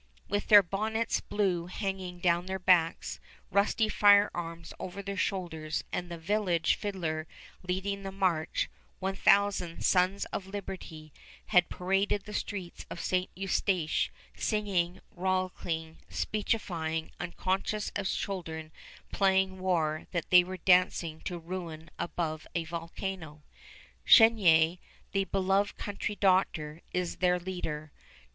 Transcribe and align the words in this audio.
With 0.27 0.47
their 0.47 0.63
bonnets 0.63 1.21
blue 1.21 1.67
hanging 1.67 2.17
down 2.21 2.47
their 2.47 2.57
backs, 2.57 3.19
rusty 3.51 3.87
firearms 3.87 4.73
over 4.79 5.03
their 5.03 5.15
shoulders, 5.15 5.83
and 5.93 6.09
the 6.09 6.17
village 6.17 6.73
fiddler 6.73 7.27
leading 7.61 8.01
the 8.01 8.11
march, 8.11 8.67
one 8.97 9.13
thousand 9.15 9.85
"Sons 9.85 10.25
of 10.33 10.47
Liberty" 10.47 11.13
had 11.45 11.69
paraded 11.69 12.23
the 12.23 12.33
streets 12.33 12.83
of 12.89 12.99
St. 12.99 13.29
Eustache, 13.35 14.09
singing, 14.35 15.01
rollicking, 15.15 15.97
speechifying, 16.09 17.11
unconscious 17.19 17.91
as 17.95 18.11
children 18.15 18.71
playing 19.11 19.59
war 19.59 20.07
that 20.13 20.31
they 20.31 20.43
were 20.43 20.57
dancing 20.57 21.21
to 21.21 21.37
ruin 21.37 21.91
above 21.99 22.47
a 22.55 22.63
volcano. 22.63 23.43
Chenier, 24.07 24.79
the 25.11 25.25
beloved 25.25 25.77
country 25.77 26.15
doctor, 26.15 26.81
is 26.91 27.17
their 27.17 27.37
leader. 27.39 27.91